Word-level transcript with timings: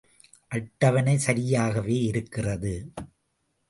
அட்டவணை 0.47 1.15
சரியாகவே 1.27 1.97
இருக்கிறது. 2.03 2.75